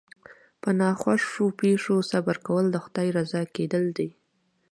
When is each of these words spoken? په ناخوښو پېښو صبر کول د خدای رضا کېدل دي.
په 0.61 0.69
ناخوښو 0.79 1.45
پېښو 1.59 1.95
صبر 2.11 2.37
کول 2.45 2.65
د 2.71 2.77
خدای 2.83 3.07
رضا 3.17 3.41
کېدل 3.55 3.85
دي. 3.97 4.09